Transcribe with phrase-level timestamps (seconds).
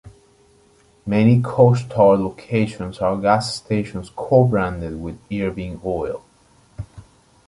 [1.05, 6.25] Many Couche-Tard locations are gas stations co-branded with Irving Oil.